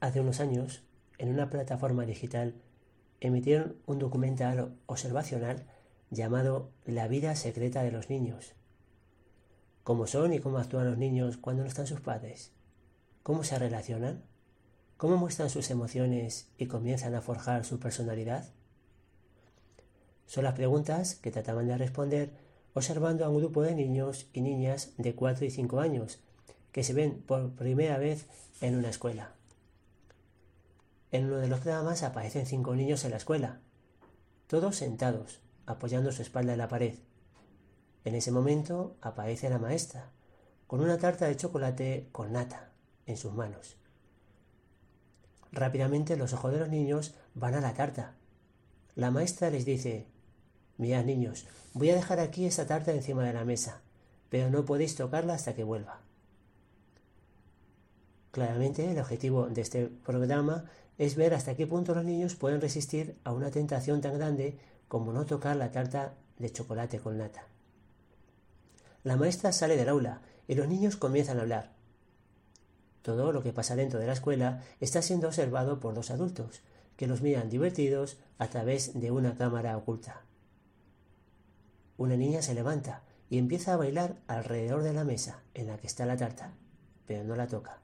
[0.00, 0.84] Hace unos años,
[1.18, 2.54] en una plataforma digital,
[3.18, 5.66] emitieron un documental observacional
[6.10, 8.52] llamado La vida secreta de los niños.
[9.82, 12.52] ¿Cómo son y cómo actúan los niños cuando no están sus padres?
[13.24, 14.22] ¿Cómo se relacionan?
[14.96, 18.48] ¿Cómo muestran sus emociones y comienzan a forjar su personalidad?
[20.26, 22.30] Son las preguntas que trataban de responder
[22.72, 26.20] observando a un grupo de niños y niñas de 4 y 5 años
[26.70, 28.26] que se ven por primera vez
[28.60, 29.37] en una escuela.
[31.10, 33.60] En uno de los programas aparecen cinco niños en la escuela,
[34.46, 36.98] todos sentados, apoyando su espalda en la pared.
[38.04, 40.10] En ese momento aparece la maestra,
[40.66, 42.72] con una tarta de chocolate con nata
[43.06, 43.76] en sus manos.
[45.50, 48.14] Rápidamente los ojos de los niños van a la tarta.
[48.94, 50.06] La maestra les dice,
[50.76, 53.80] Mirad niños, voy a dejar aquí esta tarta encima de la mesa,
[54.28, 56.00] pero no podéis tocarla hasta que vuelva.
[58.30, 60.64] Claramente el objetivo de este programa
[60.98, 65.12] es ver hasta qué punto los niños pueden resistir a una tentación tan grande como
[65.12, 67.46] no tocar la tarta de chocolate con nata.
[69.04, 71.72] La maestra sale del aula y los niños comienzan a hablar.
[73.02, 76.62] Todo lo que pasa dentro de la escuela está siendo observado por dos adultos,
[76.96, 80.22] que los miran divertidos a través de una cámara oculta.
[81.96, 85.86] Una niña se levanta y empieza a bailar alrededor de la mesa en la que
[85.86, 86.52] está la tarta,
[87.06, 87.80] pero no la toca.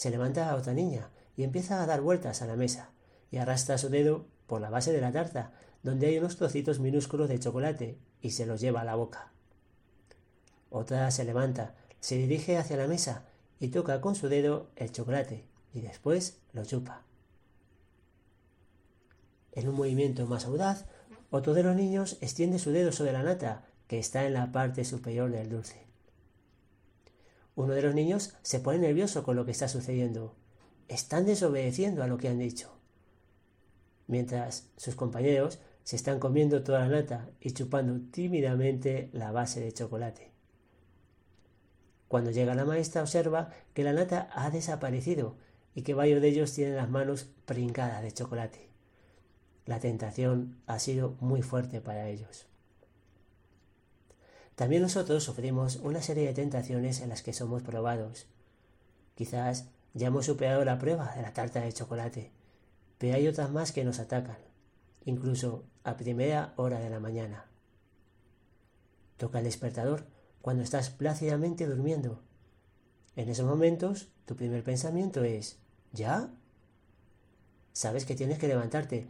[0.00, 2.88] Se levanta a otra niña y empieza a dar vueltas a la mesa
[3.30, 7.28] y arrastra su dedo por la base de la tarta, donde hay unos trocitos minúsculos
[7.28, 9.30] de chocolate, y se los lleva a la boca.
[10.70, 13.26] Otra se levanta, se dirige hacia la mesa
[13.58, 17.02] y toca con su dedo el chocolate, y después lo chupa.
[19.52, 20.86] En un movimiento más audaz,
[21.28, 24.86] otro de los niños extiende su dedo sobre la nata, que está en la parte
[24.86, 25.89] superior del dulce.
[27.60, 30.34] Uno de los niños se pone nervioso con lo que está sucediendo
[30.88, 32.72] están desobedeciendo a lo que han dicho.
[34.06, 39.72] Mientras sus compañeros se están comiendo toda la nata y chupando tímidamente la base de
[39.72, 40.32] chocolate.
[42.08, 45.36] Cuando llega la maestra observa que la nata ha desaparecido
[45.74, 48.70] y que varios de ellos tienen las manos pringadas de chocolate.
[49.66, 52.46] La tentación ha sido muy fuerte para ellos.
[54.60, 58.26] También nosotros sufrimos una serie de tentaciones en las que somos probados.
[59.14, 62.30] Quizás ya hemos superado la prueba de la tarta de chocolate,
[62.98, 64.36] pero hay otras más que nos atacan,
[65.06, 67.46] incluso a primera hora de la mañana.
[69.16, 70.04] Toca el despertador
[70.42, 72.20] cuando estás plácidamente durmiendo.
[73.16, 75.56] En esos momentos, tu primer pensamiento es,
[75.92, 76.28] ¿ya?
[77.72, 79.08] Sabes que tienes que levantarte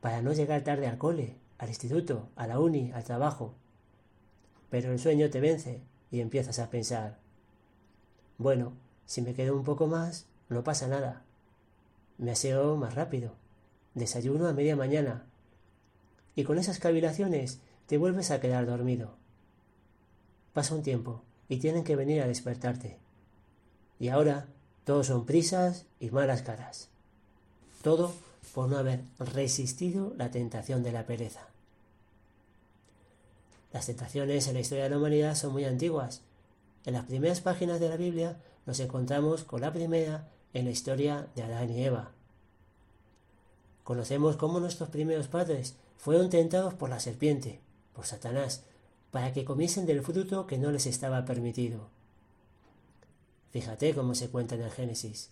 [0.00, 3.56] para no llegar tarde al cole, al instituto, a la uni, al trabajo.
[4.72, 7.18] Pero el sueño te vence y empiezas a pensar,
[8.38, 8.72] bueno,
[9.04, 11.24] si me quedo un poco más, no pasa nada.
[12.16, 13.34] Me aseo más rápido.
[13.92, 15.26] Desayuno a media mañana.
[16.34, 19.14] Y con esas cavilaciones te vuelves a quedar dormido.
[20.54, 22.96] Pasa un tiempo y tienen que venir a despertarte.
[23.98, 24.46] Y ahora
[24.84, 26.88] todo son prisas y malas caras.
[27.82, 28.14] Todo
[28.54, 31.51] por no haber resistido la tentación de la pereza.
[33.72, 36.22] Las tentaciones en la historia de la humanidad son muy antiguas.
[36.84, 41.28] En las primeras páginas de la Biblia nos encontramos con la primera en la historia
[41.34, 42.12] de Adán y Eva.
[43.84, 47.60] Conocemos cómo nuestros primeros padres fueron tentados por la serpiente,
[47.94, 48.64] por Satanás,
[49.10, 51.88] para que comiesen del fruto que no les estaba permitido.
[53.52, 55.30] Fíjate cómo se cuenta en el Génesis.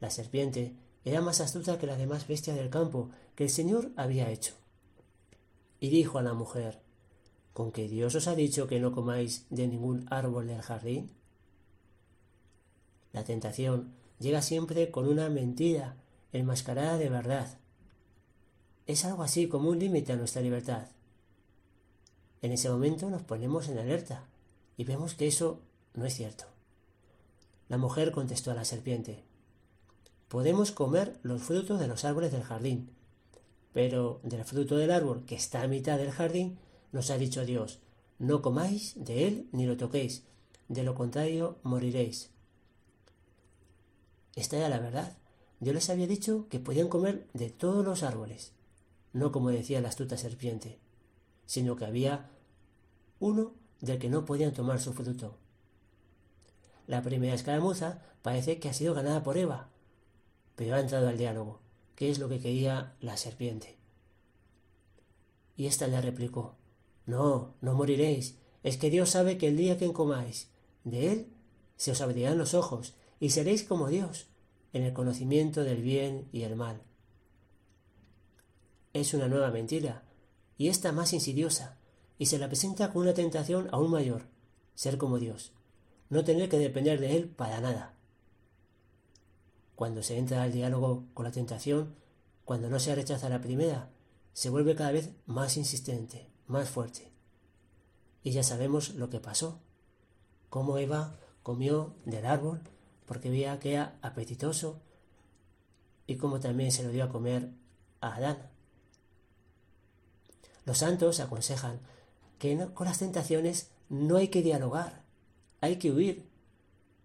[0.00, 4.30] La serpiente era más astuta que las demás bestias del campo que el Señor había
[4.30, 4.54] hecho.
[5.78, 6.80] Y dijo a la mujer,
[7.52, 11.10] ¿con que Dios os ha dicho que no comáis de ningún árbol del jardín?
[13.12, 15.96] La tentación llega siempre con una mentira
[16.32, 17.58] enmascarada de verdad.
[18.86, 20.88] Es algo así como un límite a nuestra libertad.
[22.42, 24.26] En ese momento nos ponemos en alerta
[24.76, 25.60] y vemos que eso
[25.94, 26.44] no es cierto.
[27.68, 29.22] La mujer contestó a la serpiente,
[30.28, 32.90] podemos comer los frutos de los árboles del jardín,
[33.72, 36.58] pero del fruto del árbol que está a mitad del jardín
[36.92, 37.80] nos ha dicho Dios,
[38.18, 40.24] no comáis de él ni lo toquéis,
[40.68, 42.30] de lo contrario moriréis.
[44.36, 45.16] Esta era la verdad.
[45.60, 48.52] Yo les había dicho que podían comer de todos los árboles,
[49.12, 50.78] no como decía la astuta serpiente,
[51.46, 52.30] sino que había
[53.18, 55.36] uno del que no podían tomar su fruto.
[56.86, 59.68] La primera escaramuza parece que ha sido ganada por Eva,
[60.56, 61.60] pero ha entrado al diálogo,
[61.94, 63.76] que es lo que quería la serpiente.
[65.56, 66.56] Y ésta le replicó,
[67.10, 70.48] No, no moriréis, es que Dios sabe que el día que comáis
[70.84, 71.26] de él
[71.76, 74.28] se os abrirán los ojos y seréis como Dios,
[74.72, 76.80] en el conocimiento del bien y el mal.
[78.92, 80.04] Es una nueva mentira,
[80.56, 81.80] y esta más insidiosa,
[82.16, 84.28] y se la presenta con una tentación aún mayor,
[84.76, 85.52] ser como Dios,
[86.10, 87.96] no tener que depender de Él para nada.
[89.74, 91.96] Cuando se entra al diálogo con la tentación,
[92.44, 93.90] cuando no se rechaza la primera,
[94.32, 97.10] se vuelve cada vez más insistente, más fuerte.
[98.22, 99.58] Y ya sabemos lo que pasó,
[100.50, 102.60] cómo Eva comió del árbol
[103.06, 104.80] porque veía que era apetitoso
[106.06, 107.50] y cómo también se lo dio a comer
[108.00, 108.50] a Adán.
[110.64, 111.80] Los santos aconsejan
[112.38, 115.02] que con las tentaciones no hay que dialogar,
[115.60, 116.28] hay que huir,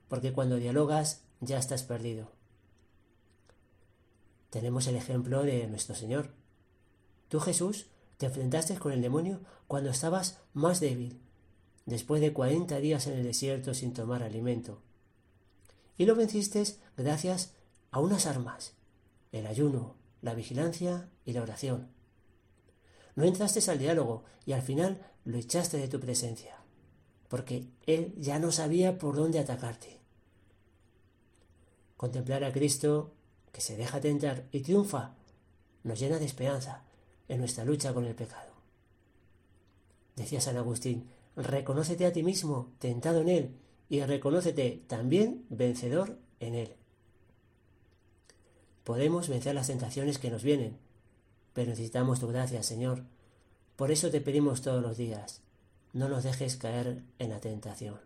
[0.08, 2.32] porque cuando dialogas ya estás perdido.
[4.50, 6.30] Tenemos el ejemplo de nuestro Señor.
[7.28, 7.88] Tú, Jesús,
[8.18, 11.20] te enfrentaste con el demonio cuando estabas más débil,
[11.86, 14.82] después de cuarenta días en el desierto sin tomar alimento.
[15.98, 16.64] Y lo venciste
[16.98, 17.54] gracias
[17.92, 18.74] a unas armas,
[19.32, 21.90] el ayuno, la vigilancia y la oración.
[23.16, 26.58] No entraste al diálogo y al final lo echaste de tu presencia,
[27.30, 30.00] porque él ya no sabía por dónde atacarte.
[31.98, 33.14] Contemplar a Cristo,
[33.52, 35.16] que se deja tentar y triunfa,
[35.84, 36.85] nos llena de esperanza
[37.28, 38.54] en nuestra lucha con el pecado.
[40.16, 43.56] Decía San Agustín, reconócete a ti mismo tentado en él
[43.90, 46.76] y reconócete también vencedor en él.
[48.84, 50.78] Podemos vencer las tentaciones que nos vienen,
[51.54, 53.04] pero necesitamos tu gracia, Señor.
[53.76, 55.42] Por eso te pedimos todos los días,
[55.94, 58.00] no nos dejes caer en la tentación.